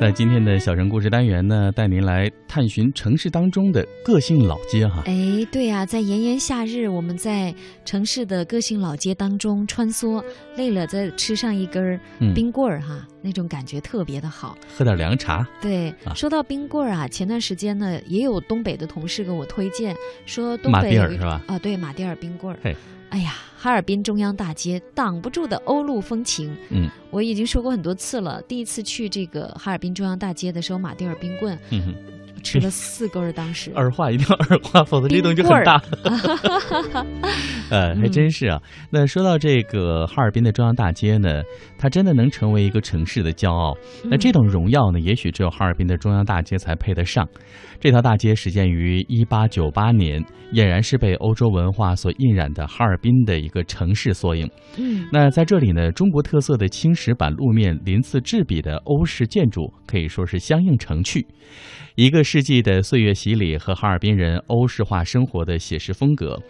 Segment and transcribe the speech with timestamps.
[0.00, 5.02] 在今天的小城故事单元呢，带您来探寻城市当中的个性老街哈。
[5.06, 7.52] 哎，对呀、在炎炎夏日，我们在
[7.84, 10.24] 城市的个性老街当中穿梭，
[10.56, 11.98] 累了再吃上一根
[12.32, 14.56] 冰棍儿哈，那种感觉特别的好。
[14.76, 22.76] 喝点凉茶，对，啊说到冰棍儿啊，前段时间呢，也有东北的同事给我推荐，说东马北尔是吧啊，对，马迭尔冰棍儿嘿。
[23.10, 26.54] 哎呀，哈尔滨中央大街挡不住的欧陆风情。
[26.70, 28.40] 嗯，我已经说过很多次了。
[28.42, 33.72] 第一次去这个哈尔滨中央大街的时候，马迭尔冰棍嗯哼，吃了四根儿，当时。
[33.74, 35.82] 二话一定要二话，否则这东西就很大。
[37.70, 38.60] 呃，还嗯真是啊。
[38.90, 41.42] 那说到这个哈尔滨的中央大街呢，
[41.78, 43.76] 它真的能成为一个城市的骄傲。
[44.04, 47.28] 那这嗯种荣耀呢，也许只有哈尔滨的中央大街才配得上。
[47.80, 54.48] 这条大街始建于一八九八年，俨然是被欧洲文化所印染的哈尔滨的一个城市缩影。
[54.76, 61.26] 嗯那在这里呢，中国特色的青石板路面鳞次栉比的欧式建筑可以说是相映成趣。
[61.94, 66.40] 一个世纪的岁月洗礼和哈尔滨人欧式化生活的写实风格，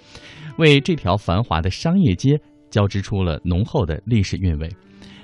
[0.59, 2.39] 为这条繁华的商业街
[2.71, 4.69] 交织出了浓厚的历史韵味。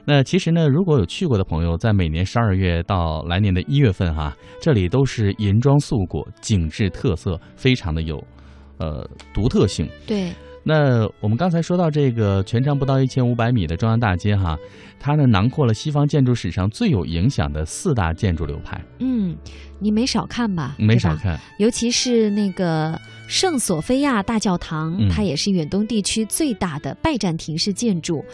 [0.06, 8.22] 那其实呢，如果有去过的朋友，在每年十二月到来年的一月份哈、这里都是银装素裹，景致特色非常的有，
[8.78, 9.88] 呃，独特性。
[10.06, 10.30] 对，
[10.66, 14.58] 那我们刚才说到这个全长不到一千五百米的中央大街哈，
[14.98, 19.36] 它呢囊括了西方建筑史上最有影响的四大建筑流派，嗯，
[19.78, 20.74] 你没少看吧？
[20.78, 21.38] 没少看。
[21.58, 22.98] 尤其是那个
[23.28, 28.24] 圣索菲亚大教堂，嗯它也是远东地区最大的拜占庭式建筑。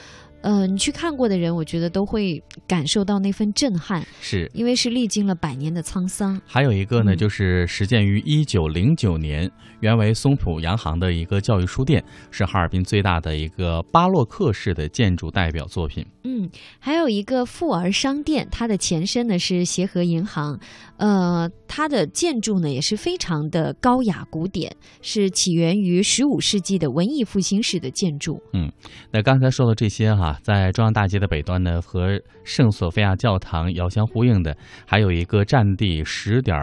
[0.42, 6.40] 呃，你去看过的人，我觉得都会感受到那份震撼，是，因为是历经了百年的沧桑。
[6.46, 16.06] 还有一个呢，嗯就是始建于一九零九年，原为松浦洋行的一个教育书店，是哈尔滨最大的一个巴洛克式的建筑代表作品。
[16.24, 16.29] 嗯，
[16.78, 20.58] 还有一个富儿商店，它的前身呢是协和银行，
[20.98, 28.40] 呃，它的建筑呢也是非常的高雅古典，是起源于十五世纪的文艺复兴式的建筑。
[28.52, 28.70] 嗯
[29.10, 34.56] 那刚才说的这些哈，在中央大街的北端呢，和圣索菲亚教堂遥相呼应的，
[34.86, 36.56] 还有一个占地十点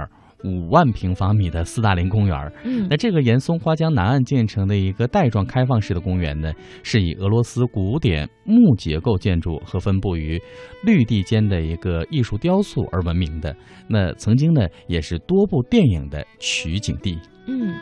[0.44, 2.52] 五万平方米的斯大林公园。
[2.64, 6.54] 嗯那这个沿松花江南岸建成的一个带状开放式的公园呢，
[6.84, 10.42] 是以俄罗斯古典木结构建筑和分布于
[10.84, 13.56] 绿地间的一个艺术雕塑而闻名的。
[13.88, 17.18] 那曾经呢，也是多部电影的取景地。
[17.48, 17.74] 嗯。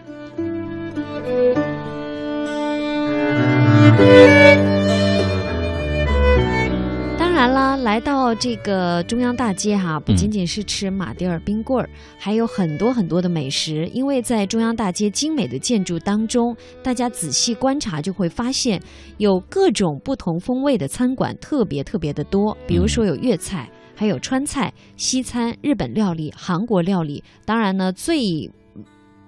[7.46, 13.86] 然啦，来到这个中央大街哈，不仅仅是吃马迭尔冰棍儿，还有很多很多的美食。
[13.94, 18.82] 因为在中央大街精美的建筑当中，大家仔细观察就会发现，
[19.18, 22.58] 有各种不同风味的餐馆特别特别的多。
[22.66, 27.24] 比如说有粤菜，还有川菜、西餐、日本料理、韩国料理。
[27.46, 28.50] 当然呢，最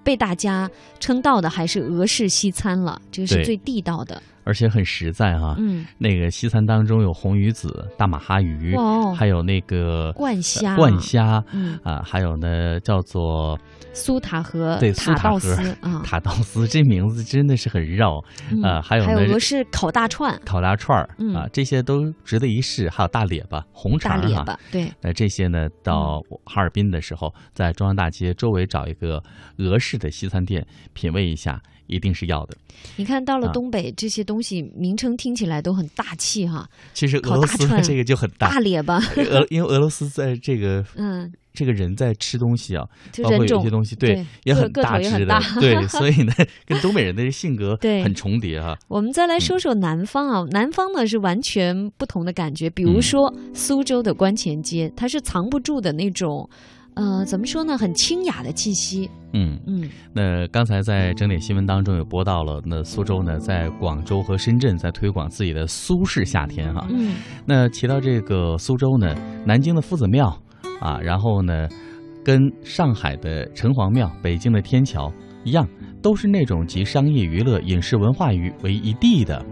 [0.04, 0.68] 被大家
[1.00, 4.20] 称道的还是俄式西餐了，这个是最地道的。
[4.48, 9.14] 而且很实在哈、嗯，那个西餐当中有红鱼子、大马哈鱼，哦。
[9.14, 10.72] 还有那个灌虾。
[10.72, 13.60] 呃灌虾嗯，啊，还有呢叫做
[13.94, 18.24] 苏塔河对苏塔道斯啊，塔道斯， 这名字真的是很绕。
[18.50, 18.62] 嗯。
[18.64, 21.36] 呃还有还有呢俄式烤大串、烤大串儿、嗯。
[21.36, 22.90] 啊，这些都值得一试。
[22.90, 29.22] 还有大列巴、红肠儿对，那这些呢，到哈尔滨的时候，在中央大街周围找一个
[29.58, 32.56] 俄式的西餐店，品味一下，一定是要的。
[32.96, 33.54] 你看到了啊。
[33.54, 38.50] 东北这些东西名称听起来都很大气哈，其实俄罗斯的这个就很大。
[38.52, 42.88] 大，列巴，俄因为俄罗斯在这个 嗯，这个人在吃东西啊，
[43.24, 46.34] 包括有些东西对对也很大只的对， 所以呢，
[46.66, 48.04] 跟东北人的性格对。
[48.04, 48.78] 很重叠哈。
[48.88, 49.42] 我们再来嗯。
[49.42, 52.70] 说说南方啊，南方呢是完全不同的感觉。
[52.70, 53.02] 比如嗯。
[53.02, 56.48] 说苏州的观前街，它是藏不住的那种，
[56.98, 59.08] 呃，怎么说呢，很清雅的气息。
[59.34, 66.88] 嗯，嗯那刚才在整点新闻当中也播到了，那苏州呢，在广州和深圳在推广自己的苏式夏天哈。
[66.90, 69.16] 嗯那提到这个苏州呢，
[69.46, 70.36] 南京的夫子庙
[70.82, 71.70] 啊，然后呢，
[72.26, 75.14] 跟上海的城隍庙、北京的天桥
[75.44, 75.68] 一样，
[76.02, 79.46] 都是那种集商业、娱乐、饮食、文化于为一地的。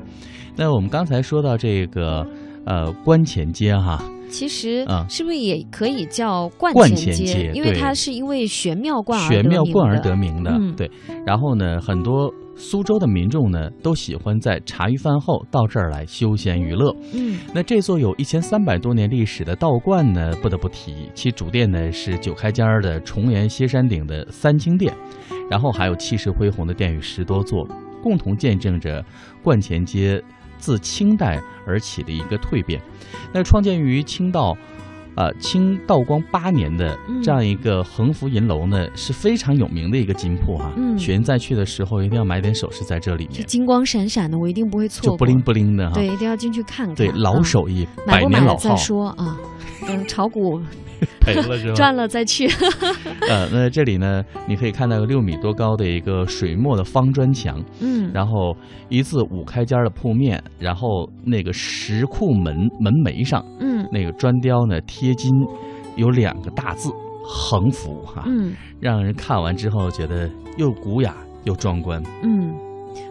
[0.56, 2.26] 那我们刚才说到这个
[2.66, 5.06] 呃观前街哈，其实啊。
[5.10, 7.52] 是不是也可以叫冠冠前前街？
[7.54, 10.76] 因为它是因为玄妙观而玄妙观而得名的，嗯。
[10.76, 10.90] 对。
[11.26, 16.96] 然后呢，很多苏州的民众呢，都喜欢在茶余饭后到这儿来休闲娱乐。
[17.14, 24.94] 嗯那这座有一千三百多年历史的道观呢，不得不提，其主殿呢是九开间儿的重檐歇山顶的三清殿，
[25.50, 27.68] 然后还有气势恢宏的殿宇十多座，
[28.02, 29.04] 共同见证着
[29.44, 30.22] 观前街
[30.58, 32.82] 自清代而起的一个蜕变。
[33.34, 34.56] 那创建于清道
[35.18, 40.74] 呃，清道光八年的嗯这样一个横幅银楼呢，是非常有名的一个金铺啊。
[40.76, 45.12] 嗯雪人再去的时候，一定要买点首饰在这里面，这金光闪闪的，我一定不会错过。
[45.12, 45.94] 就不灵不灵的哈。
[45.94, 46.96] 对，一定要进去看看。
[46.96, 49.38] 对，老嗯手艺，买百年老号，说啊，
[49.88, 50.60] 等炒股
[51.20, 51.74] 赔了是吧？
[51.76, 52.48] 赚了再去。
[53.30, 58.56] 呃，那这里呢，你可以看到六米多高的一个水墨的方砖墙，嗯，然后
[58.90, 65.32] 一字五开间的铺面，然后那个石库门门楣上嗯那个砖雕呢贴金
[65.96, 66.90] 有两个大字
[67.28, 71.16] “横幅”哈、嗯让人看完之后觉得又古雅
[71.46, 72.02] 又壮观。
[72.24, 72.54] 嗯，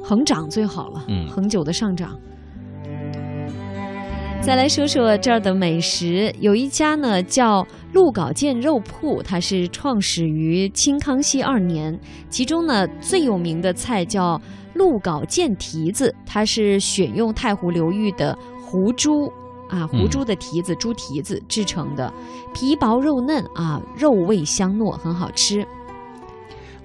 [0.02, 2.16] 横涨最好了，嗯恒久的上涨。
[4.44, 11.98] 再来说说这儿的美食，有一家呢叫鹿稿涧肉铺，它是创始于清康熙二年，
[12.28, 14.38] 其中呢最有名的菜叫
[14.74, 19.32] 鹿稿涧蹄子，它是选用太湖流域的湖猪。
[19.70, 22.12] 啊，湖嗯猪的蹄子、猪蹄子制成的，
[22.52, 25.66] 皮薄肉嫩啊，肉味香糯，很好吃。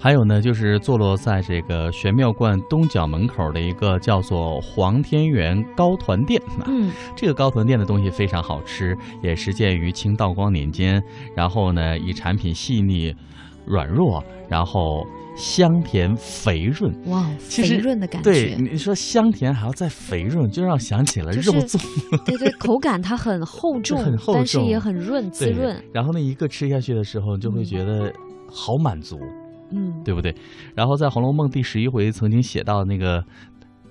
[0.02, 6.64] 还有呢，就是坐落在这个玄妙观东角门口的一个叫做黄天元糕团店啊。
[6.68, 11.02] 嗯这个糕团店的东西非常好吃，也始建于清道光年间。
[11.36, 13.14] 然后呢，以产品细腻、
[13.66, 15.06] 软弱，然后
[15.36, 16.90] 香甜肥润。
[17.10, 18.32] 哇，肥润的感觉。
[18.32, 21.78] 对，你说香甜还要再肥润，就让我想起了就是肉粽。
[22.24, 25.84] 对对，口感它很厚重， 很厚但是也很润滋对润。
[25.92, 28.10] 然后那一个吃下去的时候，你就会嗯觉得
[28.50, 29.18] 好满足。
[29.20, 29.39] 嗯，
[30.04, 30.34] 对不对？
[30.74, 33.24] 然后在《红楼梦》第十一回曾经写到那个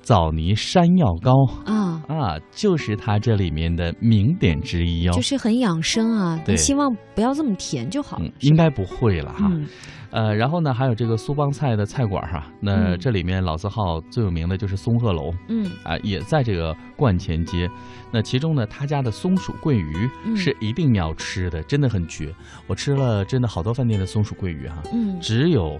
[0.01, 1.33] 枣泥山药糕
[1.65, 5.11] 啊，啊，就是它这里面的名点之一哦。
[5.11, 6.39] 就是很养生啊。
[6.45, 8.17] 对你希望不要这么甜就好。
[8.21, 9.47] 嗯，应该不会了哈。
[9.51, 9.67] 嗯
[10.11, 17.69] 呃，然后呢，还有这个苏帮菜的菜馆哈，那嗯这里面老字号最有名的就是松鹤楼嗯啊，也在这个观前街。
[18.11, 22.33] 那其中呢，他家的松鼠桂鱼嗯是一定要吃的，真的很绝。
[22.65, 25.77] 我吃了真的好多饭店的松鼠桂鱼哈，嗯，只有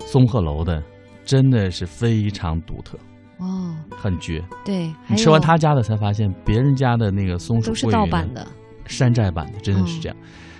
[0.00, 0.82] 松鹤楼的
[1.24, 2.98] 真的是非常独特，
[3.38, 4.42] 哦，很绝。
[4.64, 8.46] 对，你吃完他家的才发现，别人家的那个松鼠都是盗版的。
[8.86, 10.16] 山寨版的，真的是嗯这样。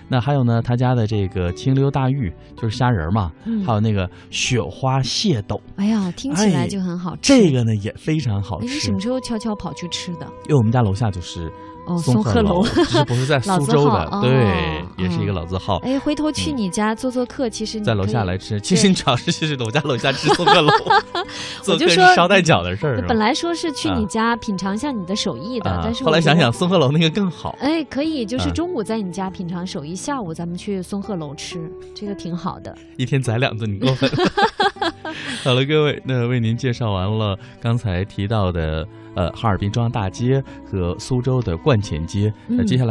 [0.08, 7.20] 那还有呢，他家的这个清溜大玉就是虾仁嘛，嗯还有那个雪花蟹斗，哎呀，听起来哎就很好吃。
[7.22, 8.92] 这个呢也非常好吃，你是什。
[8.92, 10.26] 么时候悄悄跑去吃的？
[10.44, 11.50] 因为我们家楼下就是
[11.86, 12.64] 哦，松鹤鹤楼。
[12.64, 15.76] 只是不是在 苏州的，哦对，也是一个嗯老字号。
[15.78, 20.70] 哎，回头去嗯你家做做客，其实你在楼下来吃，其实你主要是去我家楼下吃松鹤楼，
[21.62, 23.16] 做客就是说捎带脚的事儿本？
[23.16, 27.56] 来说是去你啊家品尝一下你的手艺的，啊但是后来想想松鹤楼那个更好。
[27.60, 32.76] 哎，可以，就是啊中午在你家品尝手艺，下午咱们去松鹤楼吃，这个挺好的。
[32.96, 34.10] 一天宰两顿，你过分。
[35.42, 38.86] 好了，各位，那为您介绍完了刚才提到的
[39.16, 42.84] 呃哈尔滨中央大街和苏州的观前街，那嗯接下来。